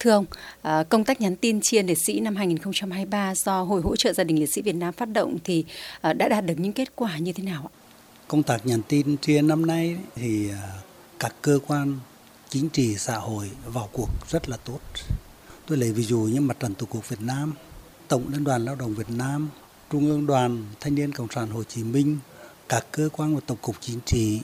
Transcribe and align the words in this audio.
Thưa 0.00 0.10
ông, 0.10 0.24
à, 0.62 0.82
công 0.82 1.04
tác 1.04 1.20
nhắn 1.20 1.36
tin 1.36 1.60
chia 1.60 1.82
liệt 1.82 1.98
sĩ 1.98 2.20
năm 2.20 2.36
2023 2.36 3.34
do 3.34 3.62
Hội 3.62 3.80
hỗ 3.80 3.96
trợ 3.96 4.12
gia 4.12 4.24
đình 4.24 4.38
liệt 4.38 4.46
sĩ 4.46 4.62
Việt 4.62 4.74
Nam 4.74 4.92
phát 4.92 5.08
động 5.08 5.38
thì 5.44 5.64
à, 6.00 6.12
đã 6.12 6.28
đạt 6.28 6.46
được 6.46 6.54
những 6.58 6.72
kết 6.72 6.96
quả 6.96 7.18
như 7.18 7.32
thế 7.32 7.44
nào 7.44 7.70
ạ? 7.72 7.72
Công 8.28 8.42
tác 8.42 8.66
nhắn 8.66 8.80
tin 8.88 9.16
chia 9.16 9.42
năm 9.42 9.66
nay 9.66 9.96
thì 10.14 10.50
à, 10.50 10.72
các 11.18 11.34
cơ 11.42 11.58
quan 11.66 11.98
chính 12.48 12.68
trị 12.68 12.96
xã 12.96 13.16
hội 13.16 13.50
vào 13.66 13.88
cuộc 13.92 14.08
rất 14.30 14.48
là 14.48 14.56
tốt. 14.56 14.78
Tôi 15.66 15.78
lấy 15.78 15.92
ví 15.92 16.02
dụ 16.02 16.18
như 16.18 16.40
Mặt 16.40 16.56
trận 16.60 16.74
Tổ 16.74 16.86
quốc 16.90 17.08
Việt 17.08 17.20
Nam, 17.20 17.54
Tổng 18.08 18.22
Liên 18.28 18.44
đoàn 18.44 18.64
Lao 18.64 18.74
động 18.74 18.94
Việt 18.94 19.10
Nam, 19.10 19.48
Trung 19.90 20.06
ương 20.06 20.26
Đoàn 20.26 20.64
Thanh 20.80 20.94
niên 20.94 21.12
Cộng 21.12 21.28
sản 21.30 21.50
Hồ 21.50 21.64
Chí 21.64 21.84
Minh, 21.84 22.18
các 22.68 22.86
cơ 22.92 23.08
quan 23.12 23.34
của 23.34 23.40
Tổng 23.46 23.58
cục 23.62 23.76
Chính 23.80 24.00
trị, 24.06 24.40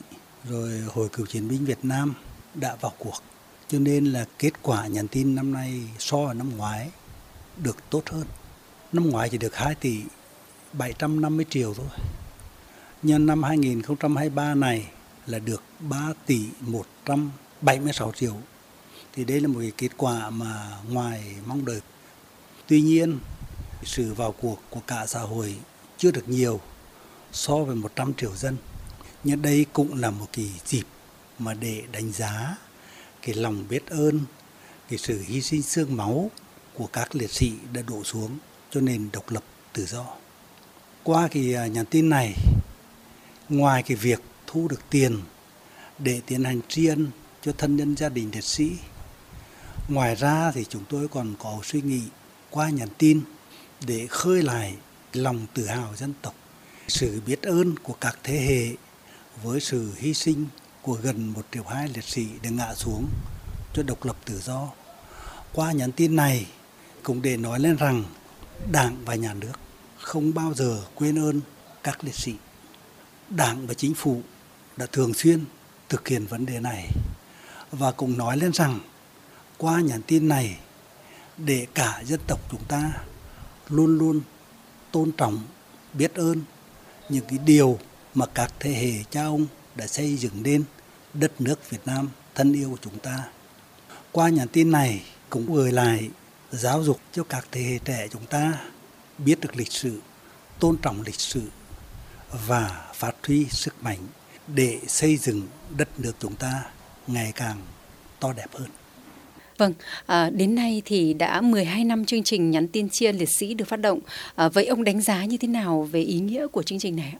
rồi 0.49 0.81
Hội 0.93 1.09
cựu 1.09 1.25
chiến 1.25 1.47
binh 1.47 1.65
Việt 1.65 1.79
Nam 1.83 2.13
đã 2.55 2.75
vào 2.81 2.93
cuộc. 2.97 3.21
Cho 3.69 3.79
nên 3.79 4.05
là 4.05 4.25
kết 4.39 4.51
quả 4.61 4.87
nhắn 4.87 5.07
tin 5.07 5.35
năm 5.35 5.53
nay 5.53 5.81
so 5.99 6.17
với 6.17 6.35
năm 6.35 6.57
ngoái 6.57 6.89
được 7.57 7.77
tốt 7.89 8.03
hơn. 8.09 8.25
Năm 8.93 9.09
ngoái 9.09 9.29
chỉ 9.29 9.37
được 9.37 9.55
2 9.55 9.75
tỷ 9.75 10.01
750 10.73 11.45
triệu 11.49 11.73
thôi. 11.73 11.87
Nhưng 13.03 13.25
năm 13.25 13.43
2023 13.43 14.55
này 14.55 14.87
là 15.25 15.39
được 15.39 15.63
3 15.79 16.13
tỷ 16.25 16.45
176 16.59 18.11
triệu. 18.11 18.35
Thì 19.13 19.23
đây 19.23 19.41
là 19.41 19.47
một 19.47 19.59
cái 19.59 19.71
kết 19.77 19.91
quả 19.97 20.29
mà 20.29 20.77
ngoài 20.89 21.35
mong 21.45 21.65
đợi. 21.65 21.81
Tuy 22.67 22.81
nhiên, 22.81 23.19
sự 23.83 24.13
vào 24.13 24.31
cuộc 24.31 24.61
của 24.69 24.81
cả 24.87 25.05
xã 25.07 25.19
hội 25.19 25.55
chưa 25.97 26.11
được 26.11 26.29
nhiều 26.29 26.59
so 27.31 27.57
với 27.57 27.75
100 27.75 28.13
triệu 28.13 28.35
dân. 28.35 28.57
Nhưng 29.23 29.41
đây 29.41 29.65
cũng 29.73 29.95
là 29.95 30.11
một 30.11 30.27
kỳ 30.33 30.49
dịp 30.65 30.83
mà 31.39 31.53
để 31.53 31.83
đánh 31.91 32.11
giá 32.11 32.55
cái 33.27 33.35
lòng 33.35 33.65
biết 33.69 33.87
ơn, 33.87 34.21
cái 34.89 34.99
sự 34.99 35.23
hy 35.27 35.41
sinh 35.41 35.61
xương 35.61 35.97
máu 35.97 36.31
của 36.73 36.87
các 36.87 37.15
liệt 37.15 37.31
sĩ 37.31 37.53
đã 37.73 37.81
đổ 37.81 38.03
xuống 38.03 38.37
cho 38.71 38.81
nền 38.81 39.09
độc 39.13 39.31
lập 39.31 39.43
tự 39.73 39.85
do. 39.85 40.05
Qua 41.03 41.27
cái 41.27 41.55
à, 41.55 41.67
nhắn 41.67 41.85
tin 41.85 42.09
này, 42.09 42.33
ngoài 43.49 43.83
cái 43.83 43.97
việc 43.97 44.21
thu 44.47 44.67
được 44.67 44.81
tiền 44.89 45.21
để 45.99 46.21
tiến 46.25 46.43
hành 46.43 46.61
tri 46.67 46.87
ân 46.87 47.07
cho 47.41 47.51
thân 47.57 47.75
nhân 47.75 47.95
gia 47.95 48.09
đình 48.09 48.29
liệt 48.33 48.43
sĩ, 48.43 48.71
ngoài 49.87 50.15
ra 50.15 50.51
thì 50.51 50.65
chúng 50.69 50.83
tôi 50.89 51.07
còn 51.07 51.35
có 51.39 51.59
suy 51.63 51.81
nghĩ 51.81 52.01
qua 52.49 52.69
nhắn 52.69 52.89
tin 52.97 53.21
để 53.87 54.07
khơi 54.09 54.43
lại 54.43 54.75
lòng 55.13 55.45
tự 55.53 55.65
hào 55.65 55.95
dân 55.95 56.13
tộc, 56.21 56.35
sự 56.87 57.21
biết 57.25 57.41
ơn 57.41 57.75
của 57.83 57.95
các 58.01 58.19
thế 58.23 58.39
hệ 58.39 58.75
với 59.43 59.59
sự 59.59 59.91
hy 59.97 60.13
sinh 60.13 60.45
của 60.87 60.97
gần 61.01 61.27
một 61.27 61.45
triệu 61.51 61.63
hai 61.63 61.87
liệt 61.87 62.03
sĩ 62.03 62.27
để 62.41 62.49
ngã 62.49 62.75
xuống 62.75 63.07
cho 63.73 63.83
độc 63.83 64.05
lập 64.05 64.15
tự 64.25 64.39
do. 64.39 64.67
Qua 65.53 65.71
nhắn 65.71 65.91
tin 65.91 66.15
này 66.15 66.47
cũng 67.03 67.21
để 67.21 67.37
nói 67.37 67.59
lên 67.59 67.75
rằng 67.75 68.03
Đảng 68.71 68.97
và 69.05 69.15
Nhà 69.15 69.33
nước 69.33 69.53
không 69.99 70.33
bao 70.33 70.53
giờ 70.53 70.81
quên 70.95 71.19
ơn 71.19 71.41
các 71.83 72.03
liệt 72.03 72.15
sĩ. 72.15 72.35
Đảng 73.29 73.67
và 73.67 73.73
chính 73.73 73.93
phủ 73.93 74.21
đã 74.77 74.85
thường 74.91 75.13
xuyên 75.13 75.45
thực 75.89 76.07
hiện 76.07 76.25
vấn 76.25 76.45
đề 76.45 76.59
này 76.59 76.89
và 77.71 77.91
cũng 77.91 78.17
nói 78.17 78.37
lên 78.37 78.53
rằng 78.53 78.79
qua 79.57 79.81
nhắn 79.81 80.01
tin 80.01 80.27
này 80.27 80.59
để 81.37 81.67
cả 81.73 82.01
dân 82.05 82.19
tộc 82.27 82.39
chúng 82.51 82.63
ta 82.67 82.93
luôn 83.69 83.97
luôn 83.97 84.21
tôn 84.91 85.11
trọng, 85.11 85.43
biết 85.93 86.15
ơn 86.15 86.41
những 87.09 87.25
cái 87.29 87.39
điều 87.45 87.79
mà 88.13 88.25
các 88.25 88.53
thế 88.59 88.73
hệ 88.73 89.03
cha 89.11 89.23
ông 89.23 89.45
đã 89.75 89.87
xây 89.87 90.17
dựng 90.17 90.43
nên 90.43 90.63
đất 91.13 91.41
nước 91.41 91.69
Việt 91.69 91.81
Nam 91.85 92.09
thân 92.35 92.53
yêu 92.53 92.69
của 92.69 92.77
chúng 92.81 92.99
ta. 92.99 93.23
Qua 94.11 94.29
nhắn 94.29 94.47
tin 94.47 94.71
này 94.71 95.03
cũng 95.29 95.53
gửi 95.53 95.71
lại 95.71 96.09
giáo 96.51 96.83
dục 96.83 96.99
cho 97.11 97.23
các 97.23 97.47
thế 97.51 97.61
hệ 97.61 97.79
trẻ 97.85 98.07
chúng 98.11 98.25
ta 98.25 98.61
biết 99.17 99.39
được 99.39 99.55
lịch 99.55 99.71
sử, 99.71 100.01
tôn 100.59 100.77
trọng 100.77 101.01
lịch 101.01 101.19
sử 101.19 101.41
và 102.47 102.91
phát 102.93 103.15
huy 103.27 103.45
sức 103.45 103.83
mạnh 103.83 103.99
để 104.47 104.79
xây 104.87 105.17
dựng 105.17 105.47
đất 105.77 105.99
nước 105.99 106.13
chúng 106.19 106.35
ta 106.35 106.63
ngày 107.07 107.31
càng 107.35 107.57
to 108.19 108.33
đẹp 108.33 108.47
hơn. 108.53 108.69
Vâng, 109.57 109.73
à, 110.05 110.29
đến 110.29 110.55
nay 110.55 110.81
thì 110.85 111.13
đã 111.13 111.41
12 111.41 111.83
năm 111.83 112.05
chương 112.05 112.23
trình 112.23 112.51
nhắn 112.51 112.67
tin 112.67 112.87
ân 113.05 113.15
liệt 113.17 113.29
sĩ 113.29 113.53
được 113.53 113.67
phát 113.67 113.79
động. 113.79 113.99
À, 114.35 114.49
vậy 114.49 114.65
ông 114.65 114.83
đánh 114.83 115.01
giá 115.01 115.25
như 115.25 115.37
thế 115.37 115.47
nào 115.47 115.89
về 115.91 116.01
ý 116.01 116.19
nghĩa 116.19 116.47
của 116.47 116.63
chương 116.63 116.79
trình 116.79 116.95
này 116.95 117.15
ạ? 117.15 117.19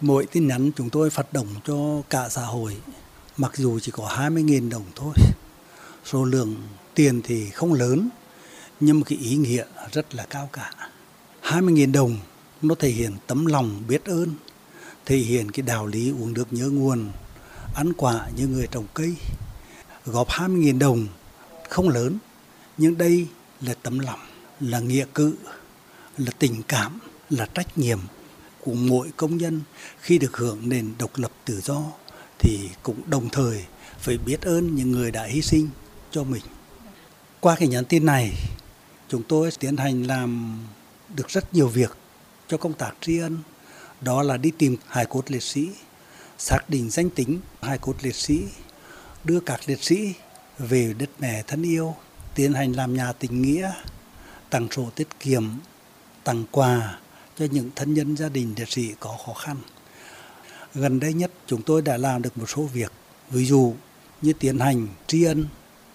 Mỗi 0.00 0.26
tin 0.26 0.48
nhắn 0.48 0.70
chúng 0.76 0.90
tôi 0.90 1.10
phát 1.10 1.32
động 1.32 1.46
cho 1.64 2.02
cả 2.10 2.28
xã 2.28 2.42
hội, 2.42 2.76
mặc 3.36 3.56
dù 3.56 3.78
chỉ 3.80 3.92
có 3.92 4.04
20.000 4.16 4.70
đồng 4.70 4.84
thôi. 4.94 5.14
Số 6.04 6.24
lượng 6.24 6.54
tiền 6.94 7.20
thì 7.24 7.50
không 7.50 7.72
lớn, 7.72 8.08
nhưng 8.80 9.00
mà 9.00 9.04
cái 9.06 9.18
ý 9.18 9.36
nghĩa 9.36 9.64
rất 9.92 10.14
là 10.14 10.26
cao 10.30 10.48
cả. 10.52 10.72
20.000 11.42 11.92
đồng 11.92 12.18
nó 12.62 12.74
thể 12.74 12.88
hiện 12.88 13.12
tấm 13.26 13.46
lòng 13.46 13.82
biết 13.88 14.04
ơn, 14.04 14.34
thể 15.06 15.16
hiện 15.16 15.50
cái 15.50 15.62
đạo 15.62 15.86
lý 15.86 16.10
uống 16.10 16.32
nước 16.32 16.52
nhớ 16.52 16.68
nguồn, 16.68 17.10
ăn 17.74 17.92
quả 17.92 18.28
như 18.36 18.46
người 18.46 18.66
trồng 18.70 18.86
cây. 18.94 19.16
Góp 20.04 20.28
20.000 20.28 20.78
đồng 20.78 21.06
không 21.68 21.88
lớn, 21.88 22.18
nhưng 22.78 22.98
đây 22.98 23.26
là 23.60 23.74
tấm 23.82 23.98
lòng, 23.98 24.20
là 24.60 24.80
nghĩa 24.80 25.04
cử, 25.14 25.34
là 26.18 26.30
tình 26.38 26.62
cảm, 26.68 26.98
là 27.30 27.46
trách 27.46 27.78
nhiệm 27.78 27.98
của 28.60 28.74
mỗi 28.74 29.10
công 29.16 29.36
nhân 29.36 29.60
khi 30.00 30.18
được 30.18 30.36
hưởng 30.36 30.68
nền 30.68 30.92
độc 30.98 31.10
lập 31.18 31.30
tự 31.44 31.60
do 31.60 31.82
thì 32.38 32.70
cũng 32.82 33.10
đồng 33.10 33.28
thời 33.28 33.64
phải 33.98 34.18
biết 34.18 34.42
ơn 34.42 34.74
những 34.76 34.90
người 34.90 35.10
đã 35.10 35.24
hy 35.24 35.42
sinh 35.42 35.68
cho 36.10 36.24
mình. 36.24 36.42
Qua 37.40 37.56
cái 37.56 37.68
nhắn 37.68 37.84
tin 37.84 38.06
này, 38.06 38.32
chúng 39.08 39.22
tôi 39.22 39.50
tiến 39.58 39.76
hành 39.76 40.02
làm 40.02 40.60
được 41.16 41.28
rất 41.28 41.54
nhiều 41.54 41.68
việc 41.68 41.96
cho 42.48 42.56
công 42.56 42.72
tác 42.72 42.92
tri 43.00 43.18
ân. 43.18 43.38
Đó 44.00 44.22
là 44.22 44.36
đi 44.36 44.50
tìm 44.58 44.76
hài 44.88 45.06
cốt 45.06 45.30
liệt 45.30 45.42
sĩ, 45.42 45.68
xác 46.38 46.70
định 46.70 46.90
danh 46.90 47.10
tính 47.10 47.40
hài 47.62 47.78
cốt 47.78 47.96
liệt 48.02 48.14
sĩ, 48.14 48.42
đưa 49.24 49.40
các 49.40 49.60
liệt 49.66 49.82
sĩ 49.82 50.14
về 50.58 50.94
đất 50.98 51.10
mẹ 51.18 51.42
thân 51.46 51.62
yêu, 51.62 51.94
tiến 52.34 52.52
hành 52.52 52.72
làm 52.72 52.94
nhà 52.94 53.12
tình 53.12 53.42
nghĩa, 53.42 53.72
tặng 54.50 54.68
sổ 54.70 54.90
tiết 54.94 55.08
kiệm, 55.20 55.44
tặng 56.24 56.44
quà 56.50 56.98
cho 57.38 57.46
những 57.50 57.70
thân 57.74 57.94
nhân 57.94 58.16
gia 58.16 58.28
đình 58.28 58.54
liệt 58.56 58.68
sĩ 58.68 58.94
có 59.00 59.16
khó 59.26 59.32
khăn. 59.34 59.56
Gần 60.74 61.00
đây 61.00 61.12
nhất 61.12 61.30
chúng 61.46 61.62
tôi 61.62 61.82
đã 61.82 61.96
làm 61.96 62.22
được 62.22 62.38
một 62.38 62.46
số 62.48 62.62
việc, 62.62 62.92
ví 63.30 63.46
dụ 63.46 63.74
như 64.22 64.32
tiến 64.32 64.58
hành 64.58 64.88
tri 65.06 65.24
ân 65.24 65.46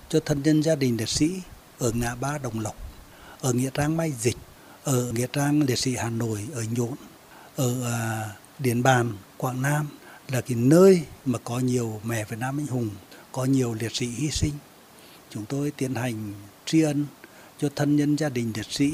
cho 0.09 0.19
thân 0.25 0.41
nhân 0.43 0.63
gia 0.63 0.75
đình 0.75 0.97
liệt 0.97 1.09
sĩ 1.09 1.41
ở 1.79 1.91
ngã 1.91 2.15
ba 2.15 2.37
Đồng 2.37 2.59
Lộc, 2.59 2.75
ở 3.41 3.53
Nghĩa 3.53 3.69
Trang 3.73 3.97
Mai 3.97 4.13
Dịch, 4.19 4.37
ở 4.83 5.11
Nghĩa 5.11 5.27
Trang 5.33 5.61
Liệt 5.61 5.79
sĩ 5.79 5.95
Hà 5.95 6.09
Nội, 6.09 6.47
ở 6.53 6.63
Nhổn, 6.75 6.93
ở 7.55 7.83
à, 7.85 8.29
Điện 8.59 8.83
Bàn, 8.83 9.13
Quảng 9.37 9.61
Nam 9.61 9.87
là 10.27 10.41
cái 10.41 10.57
nơi 10.57 11.01
mà 11.25 11.39
có 11.43 11.59
nhiều 11.59 12.01
mẹ 12.03 12.25
Việt 12.25 12.39
Nam 12.39 12.59
anh 12.59 12.67
hùng, 12.67 12.89
có 13.31 13.45
nhiều 13.45 13.73
liệt 13.73 13.95
sĩ 13.95 14.05
hy 14.05 14.29
sinh. 14.31 14.53
Chúng 15.29 15.45
tôi 15.45 15.71
tiến 15.71 15.95
hành 15.95 16.33
tri 16.65 16.81
ân 16.81 17.05
cho 17.59 17.69
thân 17.75 17.95
nhân 17.95 18.15
gia 18.15 18.29
đình 18.29 18.51
liệt 18.55 18.71
sĩ, 18.71 18.91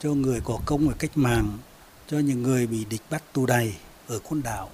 cho 0.00 0.10
người 0.10 0.40
có 0.44 0.60
công 0.66 0.88
ở 0.88 0.94
cách 0.98 1.12
mạng, 1.14 1.58
cho 2.08 2.18
những 2.18 2.42
người 2.42 2.66
bị 2.66 2.84
địch 2.84 3.02
bắt 3.10 3.22
tù 3.32 3.46
đầy 3.46 3.74
ở 4.06 4.18
côn 4.18 4.42
đảo 4.42 4.70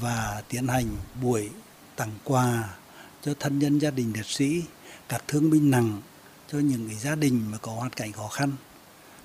và 0.00 0.42
tiến 0.48 0.68
hành 0.68 0.86
buổi 1.22 1.50
tặng 1.96 2.12
quà 2.24 2.68
cho 3.22 3.34
thân 3.40 3.58
nhân 3.58 3.78
gia 3.78 3.90
đình 3.90 4.12
liệt 4.12 4.26
sĩ, 4.26 4.62
các 5.08 5.24
thương 5.28 5.50
binh 5.50 5.70
nặng, 5.70 6.00
cho 6.52 6.58
những 6.58 6.88
cái 6.88 6.96
gia 6.96 7.14
đình 7.14 7.50
mà 7.50 7.58
có 7.58 7.72
hoàn 7.72 7.90
cảnh 7.90 8.12
khó 8.12 8.28
khăn. 8.28 8.52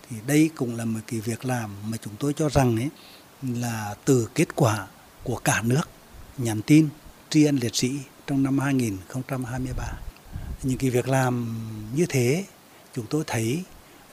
Thì 0.10 0.18
đây 0.28 0.50
cũng 0.56 0.76
là 0.76 0.86
một 0.86 1.00
cái 1.08 1.20
việc 1.20 1.46
làm 1.46 1.92
mà 1.92 1.98
chúng 1.98 2.16
tôi 2.20 2.34
cho 2.34 2.50
rằng 2.50 2.78
ấy 2.78 2.90
là 3.42 3.96
từ 4.06 4.30
kết 4.36 4.56
quả 4.56 4.88
của 5.24 5.38
cả 5.44 5.62
nước 5.62 5.90
nhắn 6.38 6.62
tin 6.62 6.90
tri 7.30 7.46
ân 7.46 7.56
liệt 7.56 7.76
sĩ 7.76 8.00
trong 8.28 8.44
năm 8.44 8.60
2023. 8.60 9.84
Những 10.64 10.78
cái 10.78 10.90
việc 10.90 11.08
làm 11.08 11.56
như 11.96 12.06
thế 12.10 12.46
chúng 12.96 13.06
tôi 13.10 13.24
thấy 13.28 13.64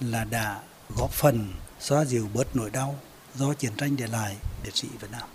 là 0.00 0.24
đã 0.24 0.60
góp 0.96 1.10
phần 1.10 1.48
xóa 1.80 2.04
dịu 2.04 2.28
bớt 2.34 2.56
nỗi 2.56 2.70
đau 2.70 2.98
do 3.34 3.54
chiến 3.54 3.72
tranh 3.76 3.96
để 3.96 4.06
lại 4.06 4.36
liệt 4.64 4.76
sĩ 4.76 4.88
Việt 5.00 5.10
Nam. 5.10 5.28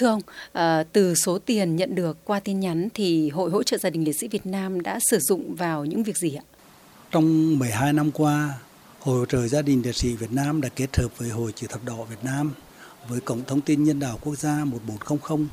Thưa 0.00 0.06
ông, 0.06 0.20
à, 0.52 0.84
từ 0.92 1.14
số 1.14 1.38
tiền 1.38 1.76
nhận 1.76 1.94
được 1.94 2.24
qua 2.24 2.40
tin 2.40 2.60
nhắn 2.60 2.88
thì 2.94 3.30
Hội 3.30 3.50
hỗ 3.50 3.62
trợ 3.62 3.78
gia 3.78 3.90
đình 3.90 4.04
liệt 4.04 4.12
sĩ 4.12 4.28
Việt 4.28 4.46
Nam 4.46 4.80
đã 4.80 4.98
sử 5.10 5.18
dụng 5.18 5.54
vào 5.54 5.84
những 5.84 6.02
việc 6.02 6.16
gì 6.16 6.34
ạ? 6.34 6.44
Trong 7.10 7.58
12 7.58 7.92
năm 7.92 8.10
qua, 8.10 8.54
Hội 9.00 9.18
hỗ 9.18 9.26
trợ 9.26 9.48
gia 9.48 9.62
đình 9.62 9.82
liệt 9.84 9.96
sĩ 9.96 10.14
Việt 10.14 10.32
Nam 10.32 10.60
đã 10.60 10.68
kết 10.68 10.96
hợp 10.96 11.18
với 11.18 11.28
Hội 11.28 11.52
Chữ 11.52 11.66
thập 11.66 11.84
đỏ 11.84 12.04
Việt 12.10 12.24
Nam 12.24 12.52
với 13.08 13.20
Cổng 13.20 13.42
thông 13.46 13.60
tin 13.60 13.84
nhân 13.84 14.00
đạo 14.00 14.18
quốc 14.20 14.38
gia 14.38 14.64
1400 14.64 15.48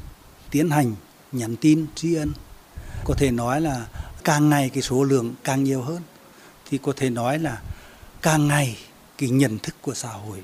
tiến 0.51 0.69
hành 0.69 0.95
nhắn 1.31 1.55
tin 1.55 1.85
tri 1.95 2.15
ân. 2.15 2.31
Có 3.05 3.13
thể 3.17 3.31
nói 3.31 3.61
là 3.61 3.88
càng 4.23 4.50
ngày 4.50 4.69
cái 4.69 4.83
số 4.83 5.03
lượng 5.03 5.33
càng 5.43 5.63
nhiều 5.63 5.81
hơn 5.81 6.01
thì 6.69 6.77
có 6.77 6.93
thể 6.95 7.09
nói 7.09 7.39
là 7.39 7.61
càng 8.21 8.47
ngày 8.47 8.77
cái 9.17 9.29
nhận 9.29 9.59
thức 9.59 9.75
của 9.81 9.93
xã 9.93 10.09
hội, 10.09 10.43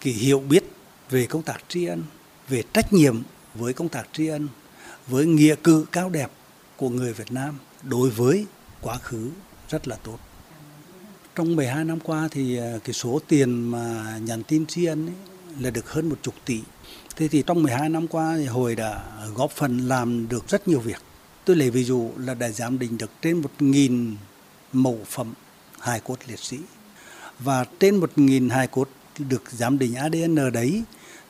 cái 0.00 0.12
hiểu 0.12 0.40
biết 0.40 0.64
về 1.10 1.26
công 1.26 1.42
tác 1.42 1.64
tri 1.68 1.86
ân, 1.86 2.02
về 2.48 2.62
trách 2.72 2.92
nhiệm 2.92 3.22
với 3.54 3.72
công 3.72 3.88
tác 3.88 4.08
tri 4.12 4.26
ân, 4.26 4.48
với 5.06 5.26
nghĩa 5.26 5.54
cử 5.64 5.86
cao 5.92 6.10
đẹp 6.10 6.30
của 6.76 6.88
người 6.88 7.12
Việt 7.12 7.32
Nam 7.32 7.58
đối 7.82 8.10
với 8.10 8.46
quá 8.80 8.98
khứ 8.98 9.30
rất 9.68 9.88
là 9.88 9.96
tốt. 9.96 10.18
Trong 11.34 11.56
12 11.56 11.84
năm 11.84 12.00
qua 12.00 12.28
thì 12.30 12.58
à, 12.58 12.78
cái 12.84 12.92
số 12.92 13.20
tiền 13.28 13.70
mà 13.70 14.18
nhắn 14.18 14.42
tin 14.42 14.66
tri 14.66 14.84
ân 14.84 15.06
ấy 15.06 15.14
là 15.60 15.70
được 15.70 15.90
hơn 15.90 16.08
một 16.08 16.18
chục 16.22 16.34
tỷ. 16.44 16.60
Thế 17.16 17.28
thì 17.28 17.42
trong 17.46 17.62
12 17.62 17.88
năm 17.88 18.08
qua 18.08 18.36
thì 18.36 18.46
hội 18.46 18.76
đã 18.76 19.04
góp 19.34 19.50
phần 19.50 19.78
làm 19.88 20.28
được 20.28 20.48
rất 20.48 20.68
nhiều 20.68 20.80
việc. 20.80 21.02
Tôi 21.44 21.56
lấy 21.56 21.70
ví 21.70 21.84
dụ 21.84 22.10
là 22.16 22.34
đã 22.34 22.50
giám 22.50 22.78
định 22.78 22.98
được 22.98 23.10
trên 23.22 23.42
1.000 23.58 24.14
mẫu 24.72 24.98
phẩm 25.06 25.34
hài 25.80 26.00
cốt 26.00 26.16
liệt 26.26 26.38
sĩ. 26.38 26.58
Và 27.38 27.64
trên 27.80 28.00
1.000 28.00 28.50
hài 28.50 28.66
cốt 28.66 28.88
được 29.18 29.42
giám 29.50 29.78
định 29.78 29.94
ADN 29.94 30.52
đấy 30.52 30.82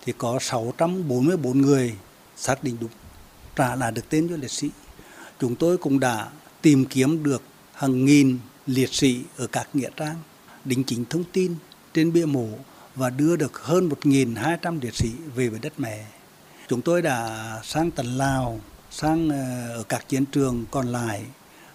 thì 0.05 0.13
có 0.19 0.39
644 0.41 1.61
người 1.61 1.95
xác 2.37 2.65
định 2.65 2.77
đúng 2.81 2.91
trả 3.57 3.75
lại 3.75 3.93
được 3.93 4.09
tên 4.09 4.29
cho 4.29 4.37
liệt 4.37 4.51
sĩ. 4.51 4.71
Chúng 5.41 5.57
tôi 5.57 5.79
cũng 5.79 6.01
đã 6.01 6.29
tìm 6.63 6.85
kiếm 6.85 7.23
được 7.23 7.43
hàng 7.75 8.05
nghìn 8.05 8.39
liệt 8.67 8.95
sĩ 8.95 9.23
ở 9.37 9.47
các 9.47 9.69
nghĩa 9.73 9.91
trang, 9.97 10.17
đính 10.65 10.85
chính 10.85 11.05
thông 11.05 11.25
tin 11.33 11.55
trên 11.95 12.13
bia 12.13 12.25
mộ 12.25 12.49
và 12.95 13.11
đưa 13.11 13.37
được 13.37 13.59
hơn 13.63 13.89
1.200 14.03 14.81
liệt 14.81 14.95
sĩ 14.95 15.11
về 15.35 15.49
với 15.49 15.61
đất 15.63 15.73
mẹ. 15.79 16.07
Chúng 16.69 16.83
tôi 16.83 17.03
đã 17.03 17.61
sang 17.65 17.91
tận 17.91 18.07
Lào, 18.07 18.61
sang 18.91 19.29
ờ, 19.29 19.69
ở 19.75 19.83
các 19.83 20.09
chiến 20.09 20.25
trường 20.27 20.65
còn 20.71 20.87
lại 20.87 21.23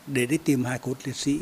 để 0.07 0.25
đi 0.25 0.37
tìm 0.37 0.63
hài 0.63 0.79
cốt 0.79 0.93
liệt 1.03 1.15
sĩ. 1.15 1.39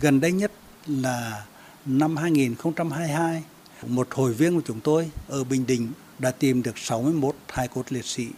Gần 0.00 0.20
đây 0.20 0.32
nhất 0.32 0.52
là 0.86 1.44
năm 1.86 2.16
2022, 2.16 3.42
một 3.86 4.08
hội 4.10 4.32
viên 4.32 4.54
của 4.54 4.62
chúng 4.66 4.80
tôi 4.80 5.10
ở 5.28 5.44
Bình 5.44 5.66
Định 5.66 5.92
đã 6.18 6.30
tìm 6.30 6.62
được 6.62 6.78
61 6.78 7.34
hài 7.48 7.68
cốt 7.68 7.84
liệt 7.88 8.04
sĩ. 8.04 8.28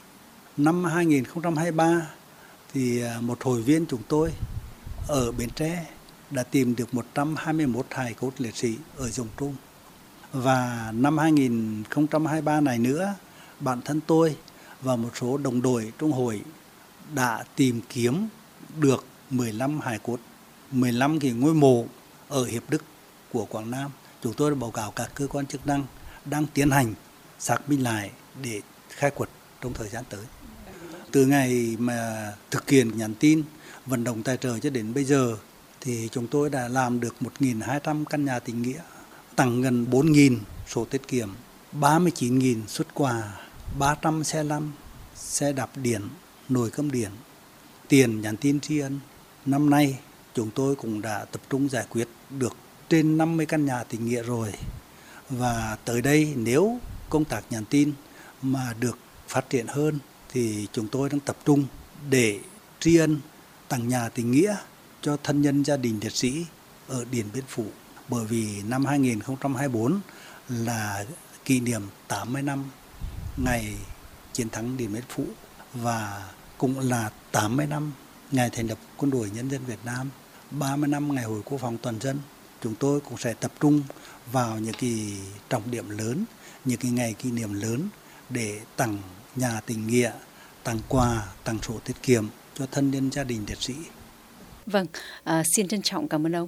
Năm 0.58 0.84
2023 0.84 2.06
thì 2.72 3.02
à, 3.02 3.20
một 3.20 3.42
hội 3.42 3.62
viên 3.62 3.86
chúng 3.86 4.02
tôi 4.08 4.32
ở 5.08 5.32
Bến 5.32 5.50
Tre 5.50 5.86
đã 6.30 6.42
tìm 6.42 6.76
được 6.76 6.94
121 6.94 7.86
hài 7.90 8.14
cốt 8.14 8.30
liệt 8.38 8.56
sĩ 8.56 8.76
ở 8.96 9.08
Dùng 9.08 9.28
Trung. 9.36 9.56
Và 10.32 10.92
năm 10.94 11.18
2023 11.18 12.60
này 12.60 12.78
nữa, 12.78 13.14
bản 13.60 13.82
thân 13.82 14.00
tôi 14.06 14.36
và 14.82 14.96
một 14.96 15.10
số 15.20 15.36
đồng 15.36 15.62
đội 15.62 15.92
trong 15.98 16.12
hội 16.12 16.42
đã 17.14 17.44
tìm 17.56 17.80
kiếm 17.88 18.28
được 18.80 19.04
15 19.30 19.80
hài 19.80 19.98
cốt, 19.98 20.18
15 20.70 21.20
cái 21.20 21.30
ngôi 21.30 21.54
mộ 21.54 21.84
ở 22.28 22.44
Hiệp 22.44 22.62
Đức 22.70 22.82
của 23.32 23.44
Quảng 23.44 23.70
Nam. 23.70 23.90
Chúng 24.22 24.32
tôi 24.32 24.50
đã 24.50 24.56
báo 24.60 24.70
cáo 24.70 24.90
các 24.90 25.10
cơ 25.14 25.26
quan 25.26 25.46
chức 25.46 25.66
năng 25.66 25.84
đang 26.24 26.46
tiến 26.54 26.70
hành 26.70 26.94
xác 27.38 27.68
minh 27.68 27.82
lại 27.82 28.10
để 28.42 28.60
khai 28.88 29.10
quật 29.10 29.28
trong 29.60 29.74
thời 29.74 29.88
gian 29.88 30.04
tới. 30.08 30.24
Từ 31.10 31.26
ngày 31.26 31.76
mà 31.78 32.32
thực 32.50 32.70
hiện 32.70 32.98
nhắn 32.98 33.14
tin, 33.14 33.42
vận 33.86 34.04
động 34.04 34.22
tài 34.22 34.36
trợ 34.36 34.58
cho 34.58 34.70
đến 34.70 34.94
bây 34.94 35.04
giờ 35.04 35.36
thì 35.80 36.08
chúng 36.12 36.26
tôi 36.26 36.50
đã 36.50 36.68
làm 36.68 37.00
được 37.00 37.14
1.200 37.40 38.04
căn 38.04 38.24
nhà 38.24 38.38
tình 38.38 38.62
nghĩa, 38.62 38.80
tặng 39.36 39.62
gần 39.62 39.86
4.000 39.90 40.36
sổ 40.68 40.84
tiết 40.84 41.08
kiệm, 41.08 41.30
39.000 41.80 42.66
xuất 42.66 42.94
quà, 42.94 43.22
300 43.78 44.24
xe 44.24 44.44
lăn, 44.44 44.70
xe 45.14 45.52
đạp 45.52 45.70
điện, 45.76 46.02
nồi 46.48 46.70
cơm 46.70 46.90
điện, 46.90 47.10
tiền 47.88 48.20
nhắn 48.20 48.36
tin 48.36 48.60
tri 48.60 48.78
ân. 48.78 49.00
Năm 49.46 49.70
nay 49.70 49.98
chúng 50.34 50.50
tôi 50.50 50.76
cũng 50.76 51.02
đã 51.02 51.24
tập 51.24 51.40
trung 51.50 51.68
giải 51.68 51.86
quyết 51.90 52.08
được 52.30 52.56
trên 52.88 53.18
50 53.18 53.46
căn 53.46 53.64
nhà 53.64 53.84
tình 53.84 54.06
nghĩa 54.06 54.22
rồi. 54.22 54.52
Và 55.30 55.76
tới 55.84 56.02
đây 56.02 56.32
nếu 56.36 56.78
công 57.10 57.24
tác 57.24 57.40
nhắn 57.50 57.64
tin 57.70 57.92
mà 58.42 58.74
được 58.80 58.98
phát 59.28 59.50
triển 59.50 59.66
hơn 59.66 59.98
thì 60.28 60.66
chúng 60.72 60.88
tôi 60.88 61.08
đang 61.08 61.20
tập 61.20 61.36
trung 61.44 61.64
để 62.10 62.40
tri 62.80 62.96
ân 62.96 63.20
tặng 63.68 63.88
nhà 63.88 64.08
tình 64.08 64.30
nghĩa 64.30 64.56
cho 65.02 65.16
thân 65.24 65.42
nhân 65.42 65.64
gia 65.64 65.76
đình 65.76 65.98
liệt 66.02 66.12
sĩ 66.12 66.46
ở 66.88 67.04
Điện 67.10 67.26
Biên 67.32 67.44
Phủ. 67.48 67.66
Bởi 68.08 68.24
vì 68.24 68.62
năm 68.62 68.84
2024 68.84 70.00
là 70.48 71.04
kỷ 71.44 71.60
niệm 71.60 71.82
80 72.08 72.42
năm 72.42 72.64
ngày 73.36 73.74
chiến 74.32 74.48
thắng 74.50 74.76
Điện 74.76 74.92
Biên 74.92 75.04
Phủ 75.08 75.24
và 75.74 76.28
cũng 76.58 76.78
là 76.78 77.10
80 77.32 77.66
năm 77.66 77.92
ngày 78.32 78.50
thành 78.50 78.66
lập 78.66 78.78
quân 78.96 79.10
đội 79.10 79.30
nhân 79.30 79.50
dân 79.50 79.64
Việt 79.64 79.78
Nam, 79.84 80.10
30 80.50 80.88
năm 80.88 81.14
ngày 81.14 81.24
hội 81.24 81.42
quốc 81.44 81.58
phòng 81.58 81.78
toàn 81.82 82.00
dân. 82.00 82.18
Chúng 82.62 82.74
tôi 82.74 83.00
cũng 83.00 83.18
sẽ 83.18 83.34
tập 83.34 83.52
trung 83.60 83.82
vào 84.32 84.58
những 84.58 84.74
cái 84.78 85.12
trọng 85.48 85.70
điểm 85.70 85.90
lớn, 85.90 86.24
những 86.64 86.78
cái 86.78 86.90
ngày 86.90 87.14
kỷ 87.18 87.30
niệm 87.30 87.52
lớn 87.54 87.88
để 88.30 88.60
tặng 88.76 88.98
nhà 89.36 89.60
tình 89.66 89.86
nghĩa, 89.86 90.12
tặng 90.64 90.78
quà, 90.88 91.26
tặng 91.44 91.58
sổ 91.62 91.74
tiết 91.84 92.02
kiệm 92.02 92.26
cho 92.54 92.66
thân 92.70 92.90
nhân 92.90 93.10
gia 93.12 93.24
đình 93.24 93.44
liệt 93.48 93.62
sĩ. 93.62 93.74
Vâng, 94.66 94.86
à, 95.24 95.42
xin 95.56 95.68
trân 95.68 95.82
trọng 95.82 96.08
cảm 96.08 96.26
ơn 96.26 96.36
ông. 96.36 96.46